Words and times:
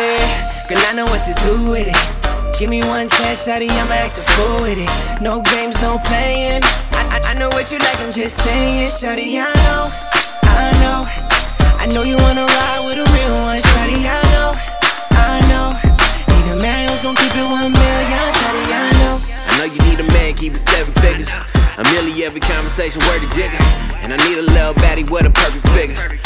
Eh. 0.00 0.66
Girl, 0.68 0.80
I 0.88 0.92
know 0.94 1.04
what 1.04 1.22
to 1.28 1.34
do 1.44 1.70
with 1.70 1.84
it. 1.84 2.00
Give 2.58 2.70
me 2.70 2.80
one 2.80 3.08
chance, 3.08 3.44
shawty, 3.44 3.68
I'ma 3.68 3.92
act 3.92 4.16
a 4.18 4.22
fool 4.32 4.62
with 4.62 4.78
it. 4.80 4.88
No 5.20 5.42
games, 5.42 5.76
no 5.80 5.98
playing. 6.08 6.62
I, 6.96 7.20
I, 7.20 7.32
I 7.32 7.34
know 7.34 7.48
what 7.50 7.70
you 7.70 7.78
like, 7.78 8.00
I'm 8.00 8.12
just 8.12 8.36
saying, 8.40 8.88
shawty, 8.88 9.36
I 9.36 9.52
know, 9.64 9.82
I 10.48 10.68
know. 10.80 11.00
I 11.76 11.84
know 11.92 12.02
you 12.02 12.16
wanna 12.24 12.44
ride 12.44 12.80
with 12.84 12.96
a 13.00 13.06
real 13.12 13.36
one, 13.44 13.60
shawty, 13.60 14.04
I 14.08 14.20
know, 14.32 14.50
I 15.20 15.36
know. 15.52 15.68
Need 16.32 16.48
a 16.52 16.62
man 16.62 16.88
who's 16.88 17.02
gon' 17.02 17.16
keep 17.16 17.36
it 17.36 17.44
one 17.44 17.72
million, 17.72 18.24
shawty, 18.40 18.64
I 18.72 18.88
know. 19.00 19.16
I 19.20 19.52
know 19.58 19.66
you 19.68 19.80
need 19.84 20.00
a 20.00 20.08
man, 20.12 20.34
keep 20.34 20.54
it 20.54 20.64
seven 20.64 20.92
figures. 21.00 21.28
A 21.76 21.84
million 21.92 22.16
every 22.24 22.40
conversation, 22.40 23.00
word 23.08 23.20
to 23.20 23.28
Jigga. 23.36 23.60
And 24.00 24.12
I 24.12 24.16
need 24.28 24.36
a 24.36 24.44
little 24.44 24.76
baddie 24.80 25.08
with 25.10 25.24
a 25.24 25.30
perfect 25.30 25.66
figure. 25.68 26.19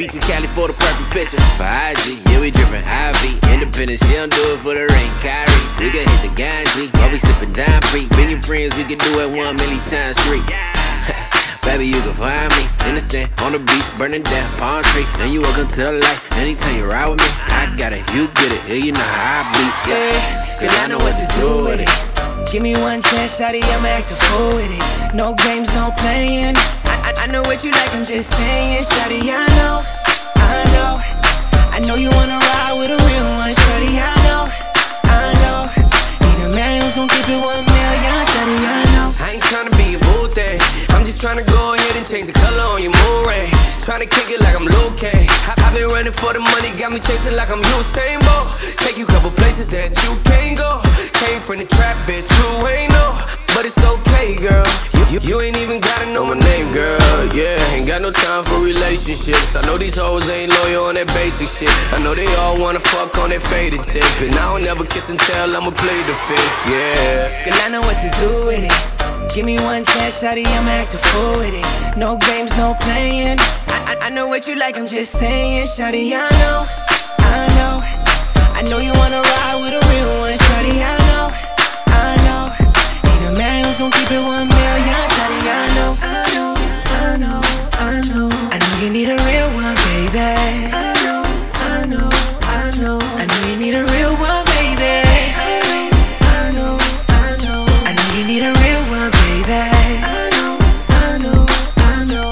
Beach 0.00 0.14
in 0.14 0.22
Cali 0.22 0.48
for 0.56 0.66
the 0.66 0.72
perfect 0.72 1.12
picture. 1.12 1.36
For 1.60 1.68
IG, 1.68 2.24
yeah, 2.24 2.40
we 2.40 2.50
drippin' 2.50 2.80
IV. 2.80 3.36
Independent, 3.52 4.00
she 4.00 4.16
don't 4.16 4.32
do 4.32 4.56
it 4.56 4.60
for 4.64 4.72
the 4.72 4.88
ring. 4.88 5.12
Kyrie, 5.20 5.52
we 5.76 5.92
can 5.92 6.08
hit 6.08 6.22
the 6.24 6.32
Ganji 6.32 6.88
while 6.96 7.10
we 7.12 7.18
sippin' 7.18 7.52
Dime 7.52 7.82
Free. 7.92 8.08
Bring 8.08 8.30
your 8.30 8.40
friends, 8.40 8.74
we 8.76 8.84
can 8.84 8.96
do 8.96 9.20
it 9.20 9.28
one 9.28 9.56
million 9.56 9.84
times 9.84 10.16
street. 10.24 10.40
Baby, 11.68 11.92
you 11.92 12.00
can 12.00 12.16
find 12.16 12.48
me 12.56 12.64
in 12.88 12.94
the 12.94 13.00
sand, 13.02 13.28
on 13.44 13.52
the 13.52 13.58
beach, 13.60 13.84
burning 14.00 14.24
down 14.24 14.48
palm 14.56 14.82
tree. 14.88 15.04
And 15.20 15.34
you 15.34 15.42
welcome 15.42 15.68
to 15.68 15.80
the 15.84 15.92
light. 15.92 16.20
Anytime 16.40 16.76
you 16.80 16.86
ride 16.88 17.08
with 17.12 17.20
me, 17.20 17.28
I 17.52 17.68
got 17.76 17.92
it, 17.92 18.00
you 18.16 18.32
get 18.40 18.56
it. 18.56 18.64
Yeah, 18.72 18.80
you 18.80 18.92
know 18.96 19.04
how 19.04 19.44
I 19.44 19.52
beat. 19.52 19.74
Yeah, 19.84 20.60
girl, 20.64 20.80
I 20.80 20.86
know 20.88 20.98
what 21.04 21.20
to 21.20 21.28
do 21.36 21.68
with 21.68 21.84
it. 21.84 21.92
Give 22.50 22.62
me 22.62 22.72
one 22.72 23.02
chance, 23.02 23.38
shawty, 23.38 23.62
I'ma 23.62 24.00
act 24.00 24.12
a 24.12 24.16
fool 24.16 24.56
with 24.56 24.72
it. 24.72 25.14
No 25.14 25.34
games, 25.34 25.68
no 25.76 25.92
playing. 25.98 26.56
I, 26.88 27.12
I, 27.12 27.24
I 27.24 27.26
know 27.26 27.42
what 27.42 27.62
you 27.62 27.70
like, 27.70 27.94
I'm 27.94 28.04
just 28.04 28.30
saying, 28.30 28.82
shawty, 28.82 29.28
I 29.28 29.46
know, 29.54 29.99
know. 30.74 30.92
I 31.74 31.78
know 31.86 31.94
you 31.94 32.10
wanna 32.10 32.38
ride 32.38 32.74
with 32.78 32.90
a 32.90 32.98
real 32.98 33.26
one, 33.38 33.54
shawty, 33.54 33.98
I 33.98 34.14
know, 34.26 34.42
I 35.06 35.28
know. 35.42 35.60
Need 36.26 36.40
a 36.46 36.50
man 36.54 36.82
who's 36.82 36.94
gon' 36.94 37.08
keep 37.08 37.28
it 37.28 37.40
one 37.40 37.64
million, 37.64 38.14
shawty, 38.32 38.56
I 38.60 38.82
know. 38.94 39.08
I 39.24 39.38
ain't 39.38 39.44
tryna 39.44 39.72
be 39.76 39.96
a 39.96 40.00
boo 40.04 40.28
thing. 40.28 40.60
I'm 40.94 41.04
just 41.04 41.22
tryna 41.22 41.46
go 41.46 41.74
ahead 41.74 41.96
and 41.96 42.06
change 42.06 42.26
the 42.26 42.36
color 42.36 42.66
on 42.74 42.82
your 42.82 42.92
moon 42.92 43.20
ring. 43.26 43.50
Tryna 43.80 44.06
kick 44.10 44.30
it 44.30 44.40
like 44.40 44.54
I'm 44.58 44.66
Luke 44.66 44.96
Kane. 44.98 45.26
I- 45.48 45.58
have 45.60 45.74
been 45.74 45.88
running 45.88 46.12
for 46.12 46.32
the 46.32 46.40
money, 46.40 46.70
got 46.78 46.92
me 46.92 46.98
chasing 47.00 47.36
like 47.36 47.50
I'm 47.50 47.62
Usain 47.62 48.18
Bolt. 48.26 48.46
Take 48.84 48.98
you 48.98 49.06
couple 49.06 49.30
places 49.30 49.68
that 49.68 49.90
you 50.04 50.12
can't 50.24 50.58
go. 50.58 50.82
Came 51.22 51.40
from 51.40 51.58
the 51.58 51.64
trap, 51.66 51.96
bitch, 52.06 52.28
you 52.38 52.66
ain't 52.68 52.92
know. 52.92 53.14
But 53.54 53.66
it's 53.66 53.78
okay, 53.78 54.36
girl. 54.38 54.66
You, 54.94 55.02
you, 55.14 55.18
you 55.22 55.40
ain't 55.40 55.56
even 55.56 55.80
gotta 55.80 56.06
know 56.12 56.24
my 56.24 56.38
name, 56.38 56.72
girl. 56.72 56.99
Yeah, 57.32 57.54
ain't 57.70 57.86
got 57.86 58.02
no 58.02 58.10
time 58.10 58.42
for 58.42 58.58
relationships. 58.64 59.54
I 59.54 59.62
know 59.64 59.78
these 59.78 59.96
hoes 59.96 60.28
ain't 60.28 60.50
loyal 60.50 60.82
on 60.90 60.94
that 60.98 61.06
basic 61.14 61.46
shit. 61.46 61.70
I 61.94 62.02
know 62.02 62.12
they 62.12 62.26
all 62.34 62.58
wanna 62.60 62.80
fuck 62.80 63.16
on 63.22 63.30
that 63.30 63.38
faded 63.38 63.84
tip. 63.84 64.02
And 64.18 64.34
I 64.34 64.50
don't 64.50 64.64
never 64.64 64.84
kiss 64.84 65.10
and 65.10 65.18
tell, 65.18 65.46
I'ma 65.46 65.70
play 65.70 66.02
the 66.10 66.14
fifth, 66.26 66.58
yeah. 66.66 67.54
I 67.62 67.68
know 67.70 67.82
what 67.82 68.02
to 68.02 68.10
do 68.18 68.50
with 68.50 68.66
it. 68.66 68.74
Give 69.32 69.46
me 69.46 69.60
one 69.62 69.84
chance, 69.84 70.20
shawty, 70.20 70.44
I'ma 70.44 70.82
act 70.82 70.94
a 70.94 70.98
fool 70.98 71.38
with 71.38 71.54
it. 71.54 71.96
No 71.96 72.16
games, 72.18 72.50
no 72.56 72.74
playing. 72.80 73.38
I, 73.70 73.94
I, 73.94 74.06
I 74.06 74.10
know 74.10 74.26
what 74.26 74.48
you 74.48 74.56
like, 74.56 74.76
I'm 74.76 74.88
just 74.88 75.12
saying, 75.12 75.68
shawty, 75.68 76.10
I 76.10 76.26
know, 76.42 76.58
I 77.30 77.46
know. 77.54 77.74
I 78.58 78.62
know 78.68 78.78
you 78.78 78.92
wanna 78.98 79.22
ride 79.22 79.54
with 79.62 79.78
a 79.78 79.82
real 79.86 80.18
one, 80.18 80.34
shawty, 80.34 80.82
I 80.82 80.99
baby. 99.50 99.98
I 100.06 100.30
know, 100.30 100.54
I 100.94 101.18
know, 101.18 101.42
I 101.82 101.98
know. 102.06 102.30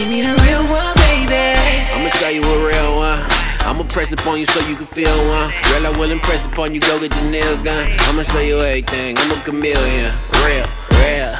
You 0.00 0.06
need 0.08 0.24
a 0.24 0.32
real 0.32 0.64
one, 0.72 0.96
baby. 1.04 1.44
I'ma 1.92 2.08
show 2.16 2.28
you 2.28 2.42
a 2.42 2.56
real 2.64 2.96
one. 2.96 3.20
I'ma 3.60 3.84
press 3.84 4.12
upon 4.12 4.40
you 4.40 4.46
so 4.46 4.60
you 4.66 4.76
can 4.76 4.86
feel 4.86 5.16
one. 5.28 5.52
Girl, 5.68 5.86
I 5.86 5.92
will 5.98 6.10
impress 6.10 6.46
upon 6.46 6.74
you, 6.74 6.80
go 6.80 6.98
get 6.98 7.14
your 7.20 7.30
nails 7.30 7.62
done. 7.62 7.92
I'ma 8.08 8.22
show 8.22 8.40
you 8.40 8.58
everything, 8.58 9.16
I'm 9.18 9.30
a 9.32 9.40
chameleon. 9.44 10.12
Real, 10.44 10.66
real. 11.00 11.32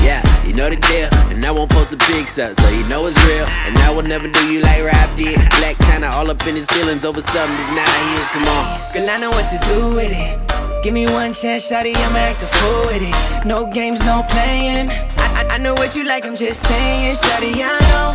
Yeah, 0.00 0.24
you 0.46 0.54
know 0.54 0.70
the 0.70 0.80
deal. 0.88 1.08
And 1.28 1.44
I 1.44 1.50
won't 1.50 1.70
post 1.70 1.90
the 1.90 1.98
big 2.08 2.26
stuff, 2.26 2.56
so 2.56 2.68
you 2.72 2.88
know 2.88 3.04
it's 3.06 3.20
real. 3.28 3.44
And 3.68 3.76
I 3.84 3.90
will 3.90 4.02
never 4.02 4.28
do 4.28 4.52
you 4.52 4.60
like 4.60 4.82
Rob 4.82 5.16
did. 5.16 5.38
Blac 5.60 5.76
Chyna 5.84 6.10
all 6.10 6.30
up 6.30 6.46
in 6.46 6.56
his 6.56 6.64
feelings 6.66 7.04
over 7.04 7.20
something 7.20 7.56
that's 7.56 7.76
not 7.76 8.16
his. 8.16 8.28
Come 8.32 8.48
on. 8.48 8.64
Girl, 8.94 9.10
I 9.10 9.16
know 9.20 9.30
what 9.30 9.48
to 9.50 9.58
do 9.68 9.94
with 9.94 10.12
it. 10.12 10.49
Give 10.82 10.94
me 10.94 11.04
one 11.04 11.34
chance, 11.34 11.70
shawty, 11.70 11.94
I'ma 11.94 12.18
act 12.18 12.42
a 12.42 12.46
fool 12.46 12.86
with 12.86 13.02
it. 13.02 13.44
No 13.44 13.66
games, 13.66 14.00
no 14.00 14.24
playing. 14.30 14.88
I, 14.88 15.44
I, 15.44 15.54
I 15.54 15.58
know 15.58 15.74
what 15.74 15.94
you 15.94 16.04
like, 16.04 16.24
I'm 16.24 16.34
just 16.34 16.62
saying, 16.66 17.16
shawty, 17.16 17.52
I 17.60 17.76
know, 17.90 18.08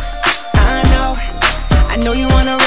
I 0.54 0.82
know. 0.90 1.36
I 1.88 1.96
know 2.02 2.12
you 2.12 2.26
wanna 2.28 2.58